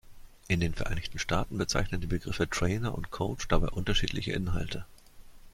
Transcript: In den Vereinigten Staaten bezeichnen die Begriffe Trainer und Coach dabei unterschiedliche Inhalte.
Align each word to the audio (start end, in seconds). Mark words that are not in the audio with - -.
In 0.47 0.61
den 0.61 0.73
Vereinigten 0.73 1.19
Staaten 1.19 1.59
bezeichnen 1.59 2.01
die 2.01 2.07
Begriffe 2.07 2.49
Trainer 2.49 2.95
und 2.95 3.11
Coach 3.11 3.47
dabei 3.49 3.67
unterschiedliche 3.67 4.31
Inhalte. 4.31 4.85